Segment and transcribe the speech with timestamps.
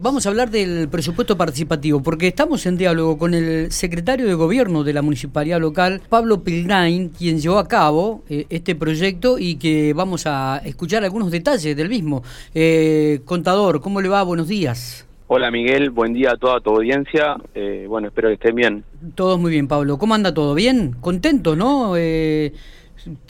[0.00, 4.84] Vamos a hablar del presupuesto participativo, porque estamos en diálogo con el secretario de Gobierno
[4.84, 9.92] de la Municipalidad Local, Pablo Pilgrain, quien llevó a cabo eh, este proyecto y que
[9.94, 12.22] vamos a escuchar algunos detalles del mismo.
[12.54, 14.22] Eh, contador, ¿cómo le va?
[14.22, 15.04] Buenos días.
[15.26, 17.36] Hola Miguel, buen día a toda tu audiencia.
[17.56, 18.84] Eh, bueno, espero que estén bien.
[19.16, 19.98] Todo muy bien, Pablo.
[19.98, 20.54] ¿Cómo anda todo?
[20.54, 20.94] ¿Bien?
[21.00, 21.94] ¿Contento, no?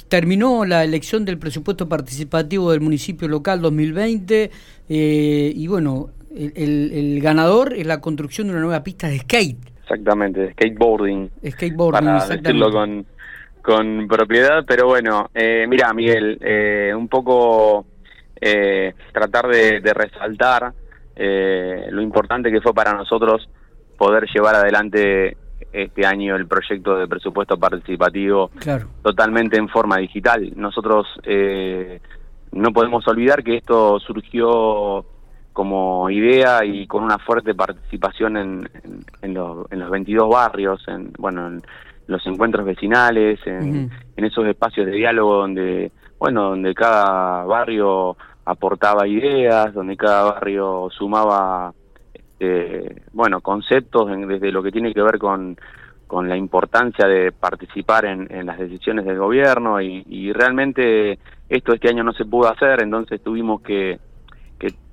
[0.08, 4.50] terminó la elección del presupuesto participativo del municipio local 2020
[4.88, 9.58] y bueno, el, ganador es la construcción de una nueva pista de skate.
[9.82, 11.30] Exactamente, skateboarding.
[11.46, 13.06] Skateboarding, para decirlo con,
[13.62, 17.86] con propiedad, pero bueno, eh, mira Miguel, eh, un poco
[18.40, 20.72] eh, tratar de, resaltar
[21.16, 23.48] eh, lo importante que fue para nosotros
[23.96, 25.36] poder llevar adelante
[25.72, 28.50] este año el proyecto de presupuesto participativo
[29.02, 30.52] totalmente en forma digital.
[30.56, 31.06] Nosotros
[32.52, 35.04] no podemos olvidar que esto surgió
[35.58, 38.70] como idea y con una fuerte participación en,
[39.22, 41.62] en, los 22 barrios, en, bueno, en
[42.06, 49.74] los encuentros vecinales, en, esos espacios de diálogo donde, bueno, donde cada barrio aportaba ideas,
[49.74, 51.72] donde cada barrio sumaba,
[52.14, 55.58] este, bueno, conceptos desde lo que tiene que ver con,
[56.06, 61.18] con la importancia de participar en, las decisiones del gobierno y, y realmente
[61.48, 63.98] esto este año no se pudo hacer, entonces tuvimos que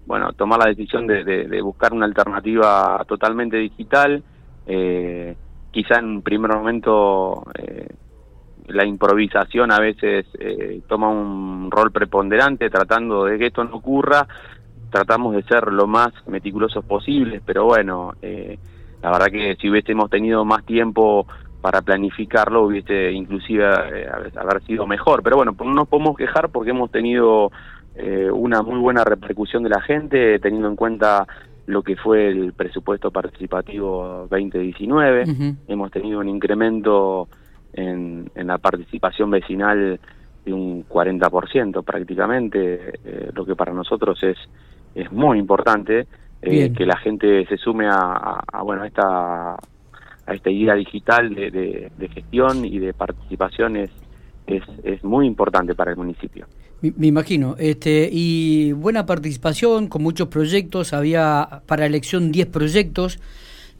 [0.06, 4.24] bueno, tomar la decisión de, buscar una alternativa totalmente digital.
[4.68, 5.36] Eh,
[5.72, 7.88] quizá en un primer momento eh,
[8.68, 14.28] la improvisación a veces eh, toma un rol preponderante tratando de que esto no ocurra.
[14.92, 20.46] Tratamos de ser lo más meticulosos posibles, pero bueno, la verdad que si hubiésemos tenido
[20.46, 21.28] más tiempo
[21.60, 25.22] para planificarlo hubiese inclusive haber sido mejor.
[25.24, 27.52] Pero bueno, no nos podemos quejar porque hemos tenido
[27.98, 31.26] eh, una muy buena repercusión de la gente, teniendo en cuenta
[31.66, 35.24] lo que fue el presupuesto participativo 2019.
[35.68, 37.28] Hemos tenido un incremento
[37.74, 40.00] en, la participación vecinal
[40.46, 44.38] de un 40% prácticamente, eh, lo que para nosotros es,
[44.94, 46.08] es muy importante,
[46.42, 51.90] eh, que la gente se sume a, bueno, a esta, a esta idea digital de,
[51.98, 53.90] de, gestión y de participación es,
[54.46, 56.46] es muy importante para el municipio.
[56.98, 57.56] Me, imagino.
[57.58, 60.94] Este, y buena participación, con muchos proyectos.
[60.94, 63.20] Había para elección 10 proyectos.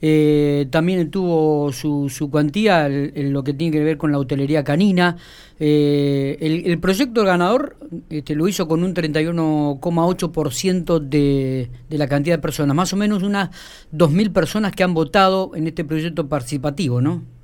[0.02, 4.64] Eh, también tuvo su, su cuantía en, lo que tiene que ver con la hotelería
[4.64, 5.18] canina.
[5.60, 7.78] Eh, el, proyecto ganador
[8.10, 13.24] este, lo hizo con un 31,8% de, de la cantidad de personas, más o menos
[13.24, 13.50] unas
[13.94, 17.35] 2.000 personas que han votado en este proyecto participativo, ¿no?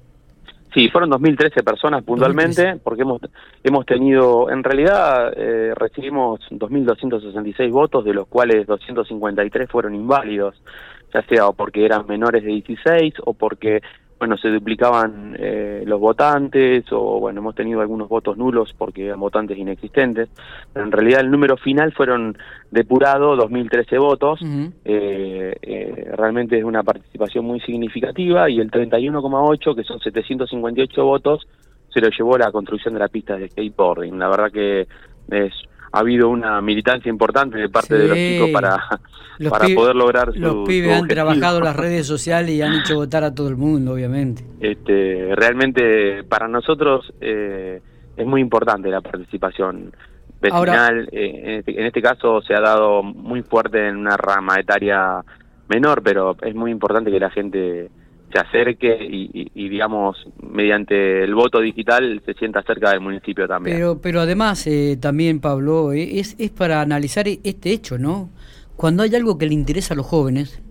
[0.74, 3.22] Sí, fueron 2.013 personas puntualmente, porque hemos,
[3.62, 10.56] hemos tenido, en realidad eh, recibimos 2.266 votos, de los cuales 253 fueron inválidos,
[11.14, 13.82] ya sea porque eran menores de 16 o porque
[14.22, 19.20] bueno, se duplicaban eh, los votantes o, bueno, hemos tenido algunos votos nulos porque eran
[19.20, 20.30] votantes inexistentes,
[20.72, 22.38] pero en realidad el número final fueron
[22.70, 24.40] depurados 2.013 votos,
[24.86, 31.48] eh, eh, realmente es una participación muy significativa y el 31,8, que son 758 votos,
[31.92, 34.20] se lo llevó la construcción de la pista de skateboarding.
[34.20, 34.82] La verdad que
[35.32, 35.54] es
[35.92, 38.78] ha habido una militancia importante de parte de los chicos para,
[39.50, 42.96] para poder lograr su Los pibes han trabajado en las redes sociales y han hecho
[42.96, 44.44] votar a todo el mundo, obviamente.
[44.60, 47.82] Este, realmente para nosotros eh,
[48.16, 49.92] es muy importante la participación
[50.42, 51.10] vecinal.
[51.12, 55.24] Eh, este, en, este, caso se ha dado muy fuerte en una rama etaria
[55.68, 57.90] menor, pero es muy importante que la gente
[58.32, 63.78] se acerque y, digamos, mediante el voto digital se sienta cerca del municipio también.
[63.78, 68.30] Pero, pero además, eh, también, Pablo, eh, es, es para analizar este hecho, ¿no?
[68.76, 70.62] Cuando hay algo que le interesa a los jóvenes,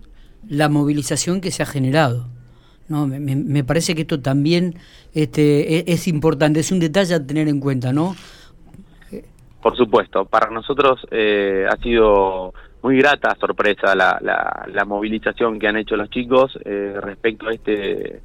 [0.49, 2.27] la movilización que se ha generado.
[2.89, 3.07] ¿no?
[3.07, 4.75] Me, me parece que esto también
[5.13, 8.15] este, e, es, importante, es un detalle a tener en cuenta, ¿no?
[9.61, 15.77] Por supuesto, para nosotros eh, ha sido muy grata sorpresa la, la, movilización que han
[15.77, 18.21] hecho los chicos eh, respecto a este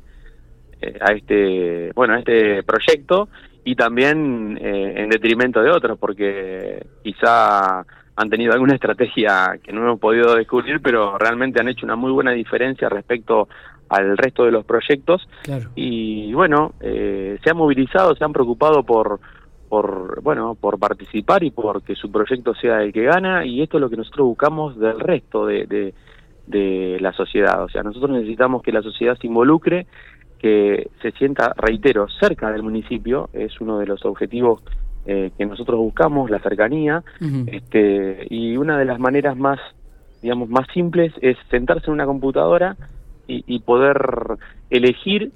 [0.81, 3.29] eh, a este bueno a este proyecto
[3.64, 7.85] y también eh, en detrimento de otros porque quizá
[8.19, 12.11] han tenido alguna estrategia que no hemos podido descubrir pero realmente han hecho una muy
[12.11, 13.49] buena diferencia respecto
[13.88, 15.29] al resto de los proyectos.
[15.76, 19.20] Y bueno se han movilizado se han preocupado por
[19.69, 23.79] por bueno por participar y por que su proyecto sea el que gana y esto
[23.79, 25.67] es lo que nosotros buscamos del resto de,
[26.47, 27.63] de, la sociedad.
[27.65, 29.87] O sea nosotros necesitamos que la sociedad se involucre
[30.39, 34.63] que se sienta reitero cerca del municipio es uno de los objetivos
[35.07, 37.03] eh, que nosotros buscamos la cercanía.
[37.47, 39.59] Este y una de las maneras más
[40.23, 42.77] digamos, más simples es sentarse en una computadora
[43.29, 43.99] y, poder
[44.71, 45.33] elegir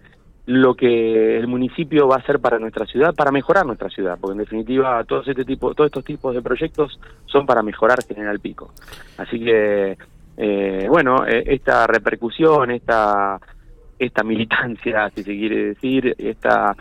[0.50, 4.32] lo que el municipio va a hacer para nuestra ciudad, para mejorar nuestra ciudad, porque
[4.32, 8.72] en definitiva todos este tipo, todos estos tipos de proyectos son para mejorar General Pico.
[9.16, 9.96] Así que
[10.36, 13.38] eh, bueno, eh, esta repercusión, esta
[13.96, 16.74] esta militancia, si se quiere decir, esta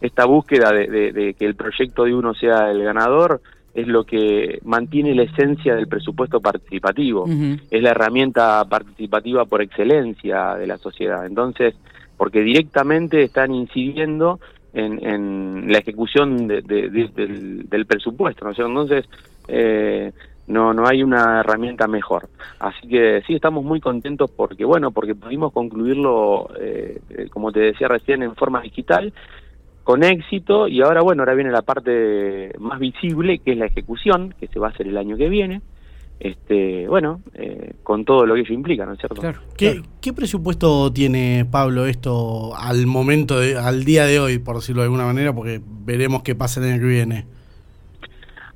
[0.00, 3.40] esta búsqueda de que el proyecto de uno sea el ganador,
[3.74, 7.26] es lo que mantiene la esencia del presupuesto participativo,
[7.70, 11.26] es la herramienta participativa por excelencia de la sociedad.
[11.26, 11.74] Entonces,
[12.16, 14.40] porque directamente están incidiendo
[14.72, 18.50] en, la ejecución del, presupuesto, ¿no?
[18.50, 19.04] Entonces,
[19.46, 20.12] eh,
[20.46, 22.28] no, no hay una herramienta mejor.
[22.58, 27.00] Así que sí, estamos muy contentos porque, bueno, porque pudimos concluirlo, eh,
[27.30, 29.12] como te decía recién, en forma digital
[29.84, 34.34] con éxito y ahora bueno, ahora viene la parte más visible que es la ejecución,
[34.40, 35.60] que se va a hacer el año que viene.
[36.20, 39.20] Este, bueno, eh, con todo lo que ello implica, ¿no es cierto?
[39.56, 44.82] ¿Qué, ¿Qué, presupuesto tiene Pablo esto al momento, de, al día de hoy, por decirlo
[44.82, 47.26] de alguna manera, porque veremos qué pasa el año que viene?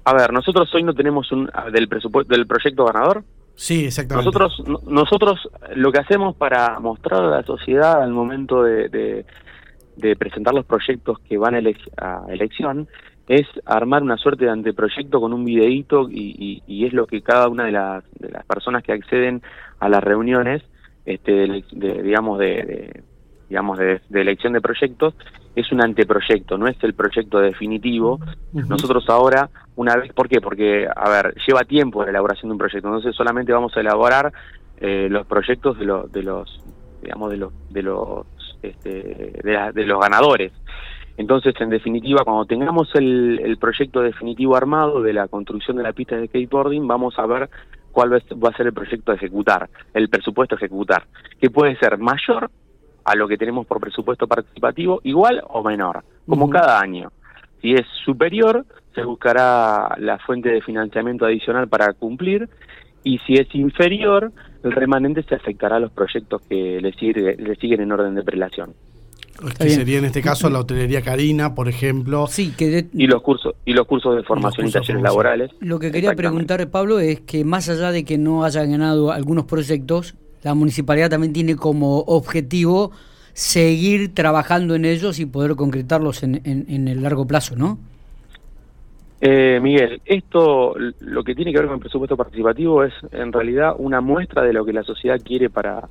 [0.04, 3.24] A ver, nosotros hoy no tenemos un del presupuesto del proyecto ganador.
[3.54, 4.30] Sí, exactamente.
[4.30, 9.24] Nosotros nosotros lo que hacemos para mostrar a la sociedad al momento de
[9.98, 11.58] de presentar los proyectos que van a,
[12.28, 12.88] elección
[13.28, 17.64] es armar una suerte de anteproyecto con un videíto y, es lo que cada una
[17.64, 19.42] de las, de las personas que acceden
[19.78, 20.62] a las reuniones
[21.04, 23.02] este, de, digamos de,
[23.48, 25.14] digamos de, elección de proyectos
[25.54, 28.18] es un anteproyecto no es el proyecto definitivo
[28.52, 30.40] nosotros ahora una vez ¿por qué?
[30.40, 34.32] porque a ver lleva tiempo la elaboración de un proyecto entonces solamente vamos a elaborar
[34.80, 36.62] eh, los proyectos de, los de los
[37.02, 38.26] digamos de los de los
[38.62, 40.52] este, de, los ganadores.
[41.18, 46.16] Entonces, en definitiva, cuando tengamos el, proyecto definitivo armado de la construcción de la pista
[46.16, 47.50] de skateboarding, vamos a ver
[47.90, 51.06] cuál va a ser el proyecto a ejecutar, el presupuesto a ejecutar,
[51.40, 52.48] que puede ser mayor
[53.04, 57.10] a lo que tenemos por presupuesto participativo, igual o menor, como cada año.
[57.60, 62.48] Si es superior, se buscará la fuente de financiamiento adicional para cumplir
[63.02, 64.30] y si es inferior,
[64.62, 68.74] el remanente se afectará a los proyectos que le, le siguen en orden de prelación.
[69.58, 72.26] Que sería en este caso la hotelería Karina, por ejemplo.
[72.26, 75.50] Sí, que y los cursos y los cursos de formación y, talleres laborales.
[75.60, 79.44] Lo que quería preguntar Pablo es que más allá de que no haya ganado algunos
[79.44, 82.90] proyectos, la municipalidad también tiene como objetivo
[83.32, 87.78] seguir trabajando en ellos y poder concretarlos en, en el largo plazo, ¿no?
[89.20, 93.74] Eh, Miguel, esto lo que tiene que ver con el presupuesto participativo es en realidad
[93.76, 95.88] una muestra de lo que la sociedad quiere para,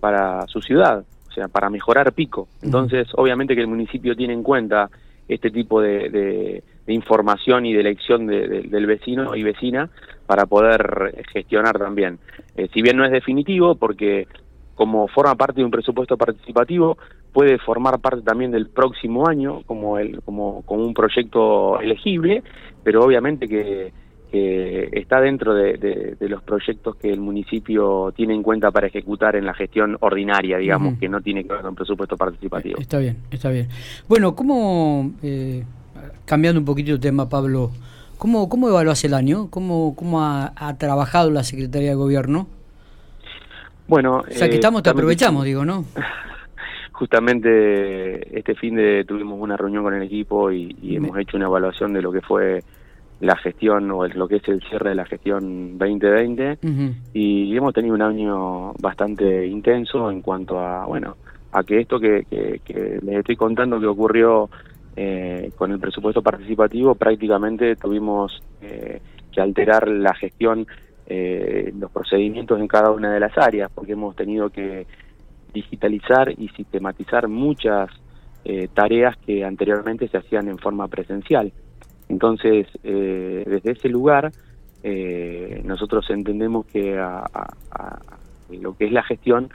[0.00, 2.48] para su ciudad, o sea, para mejorar Pico.
[2.62, 4.90] Entonces, obviamente que el municipio tiene en cuenta
[5.28, 9.90] este tipo de, información y de elección del vecino y vecina
[10.26, 12.18] para poder gestionar también.
[12.56, 14.26] Eh, si bien no es definitivo, porque
[14.74, 16.96] como forma parte de un presupuesto participativo,
[17.32, 22.42] puede formar parte también del próximo año como, el, como, como un proyecto elegible,
[22.82, 23.92] pero obviamente que,
[24.32, 29.54] está dentro de, los proyectos que el municipio tiene en cuenta para ejecutar en la
[29.54, 32.78] gestión ordinaria, digamos, que no tiene que ver con presupuesto participativo.
[32.78, 33.68] Está bien, está bien.
[34.08, 35.64] Bueno, ¿cómo, eh,
[36.24, 37.70] cambiando un poquito el tema, Pablo,
[38.18, 39.48] ¿cómo, cómo evaluás el año?
[39.50, 42.48] ¿Cómo, cómo ha, ha trabajado la Secretaría de Gobierno?
[43.88, 45.84] Bueno, o sea que estamos, te aprovechamos, digo, ¿no?
[46.92, 51.92] Justamente este fin de tuvimos una reunión con el equipo y, hemos hecho una evaluación
[51.94, 52.62] de lo que fue
[53.20, 56.58] la gestión o lo que es el cierre de la gestión 2020
[57.12, 61.16] y hemos tenido un año bastante intenso en cuanto a, bueno,
[61.52, 62.24] a que esto que,
[62.64, 64.48] que, les estoy contando que ocurrió
[64.94, 69.00] eh, con el presupuesto participativo prácticamente tuvimos eh,
[69.32, 70.66] que alterar la gestión
[71.10, 74.86] eh, los procedimientos en cada una de las áreas, porque hemos tenido que
[75.54, 77.88] digitalizar y sistematizar muchas
[78.44, 81.50] eh, tareas que anteriormente se hacían en forma presencial.
[82.08, 84.32] Entonces, eh, desde ese lugar,
[84.82, 87.24] eh, nosotros entendemos que a,
[88.50, 89.50] lo que es la gestión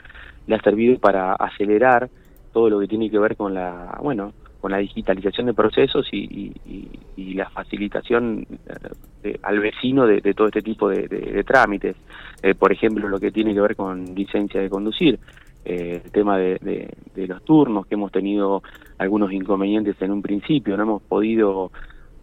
[0.46, 2.08] le ha servido para acelerar
[2.52, 4.32] todo lo que tiene que ver con la, bueno,
[4.64, 6.54] con la digitalización de procesos y,
[7.34, 8.46] la facilitación
[9.22, 11.96] eh, al vecino de, todo este tipo de, trámites.
[12.42, 15.18] Eh, por ejemplo, lo que tiene que ver con licencia de conducir,
[15.66, 18.62] eh, el tema de, los turnos, que hemos tenido
[18.96, 21.70] algunos inconvenientes en un principio, no hemos podido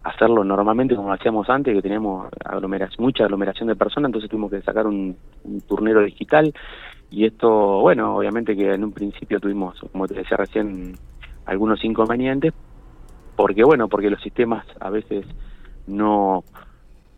[0.04, 4.50] hacerlo normalmente como lo hacíamos antes, que teníamos aglomeración, mucha aglomeración de personas, entonces tuvimos
[4.50, 5.16] que sacar un,
[5.66, 6.52] turnero digital
[7.10, 10.94] y esto, bueno, obviamente que en un principio tuvimos, como te decía recién,
[11.44, 12.52] algunos inconvenientes,
[13.36, 15.26] porque bueno, porque los sistemas a veces
[15.86, 16.44] no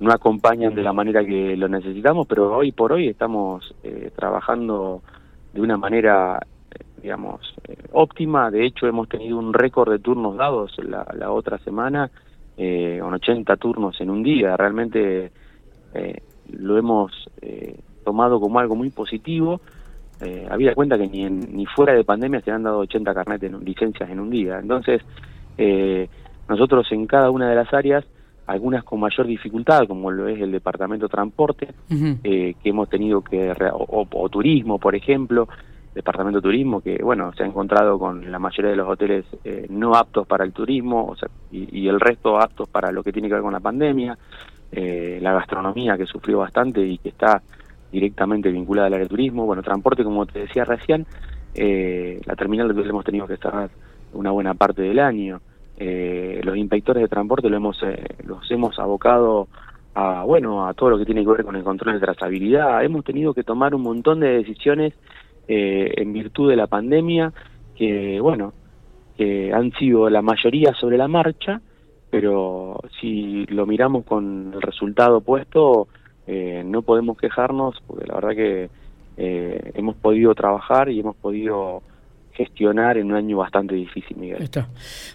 [0.00, 5.03] no acompañan de la manera que lo necesitamos, pero hoy por hoy estamos eh, trabajando
[5.53, 8.50] de una manera, eh, digamos, eh, óptima.
[8.50, 12.11] De hecho, hemos tenido un récord de turnos dados la, la otra semana,
[12.56, 14.56] con 80 turnos en un día.
[14.56, 15.32] Realmente
[16.50, 17.12] lo hemos
[18.04, 19.61] tomado como algo muy positivo.
[20.50, 24.20] había cuenta que ni, ni fuera de pandemia se han dado 80 carnetes, licencias en
[24.20, 24.58] un día.
[24.61, 25.02] Entonces,
[26.49, 28.04] nosotros en cada una de las áreas
[28.46, 33.23] algunas con mayor dificultad, como lo es el Departamento de Transporte, eh, que hemos tenido
[33.23, 35.49] que, o, turismo, por ejemplo,
[35.95, 39.67] Departamento de Turismo, que bueno, se ha encontrado con la mayoría de los hoteles eh,
[39.71, 43.29] no aptos para el turismo, o sea, y, el resto aptos para lo que tiene
[43.29, 44.19] que ver con la pandemia,
[44.73, 47.43] eh, la gastronomía que sufrió bastante y que está
[47.93, 51.07] directamente vinculada al área de turismo, bueno, transporte, como te decía recién,
[51.55, 53.71] la terminal que hemos tenido que estar
[54.13, 55.41] una buena parte del año,
[55.77, 59.49] eh, los inspectores de transporte lo hemos, eh, los hemos abocado
[59.95, 62.85] a, bueno, a todo lo que tiene que ver con el control de trazabilidad.
[62.85, 64.95] Hemos tenido que tomar un montón de decisiones
[65.49, 67.33] eh, en virtud de la pandemia
[67.77, 68.53] que, bueno,
[69.17, 71.61] que han sido la mayoría sobre la marcha,
[72.11, 75.89] pero si lo miramos con el resultado puesto,
[76.27, 78.71] no podemos quejarnos porque la verdad que
[79.17, 81.83] hemos podido trabajar y hemos podido
[82.35, 84.43] gestionar en un año bastante difícil, Miguel.
[84.43, 84.69] Está.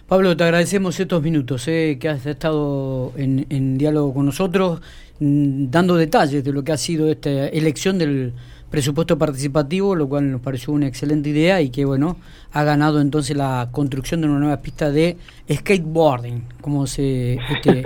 [0.06, 4.80] Pablo, te agradecemos estos minutos eh, que has estado en, en diálogo con nosotros,
[5.20, 8.32] mm, dando detalles de lo que ha sido esta elección del
[8.70, 12.16] presupuesto participativo, lo cual nos pareció una excelente idea y que, bueno,
[12.52, 15.16] ha ganado entonces la construcción de una nueva pista de
[15.50, 17.34] skateboarding, como se...
[17.34, 17.82] Este,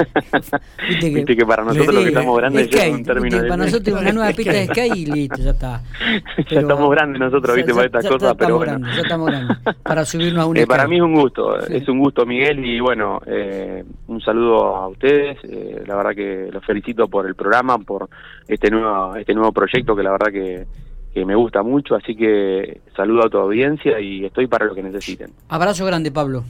[1.13, 3.49] viste, que, para nosotros lo que estamos grandes es un término de...
[3.49, 5.83] Para nosotros una nueva pista de skate y listo, ya está.
[6.51, 8.87] ya estamos grandes nosotros, viste, para estas cosas, pero bueno.
[8.95, 11.99] ya estamos grandes, para subirnos a un eh, Para mí es un gusto, es un
[11.99, 17.09] gusto, Miguel, y bueno, eh, un saludo a ustedes, eh, la verdad que los felicito
[17.09, 18.09] por el programa, por
[18.49, 20.67] este nuevo, este nuevo proyecto que la verdad que
[21.15, 24.83] que me gusta mucho, así que saludo a tu audiencia y estoy para lo que
[24.83, 25.31] necesiten.
[25.49, 26.43] Abrazo grande, Pablo.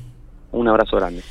[0.53, 1.23] Un abrazo grande.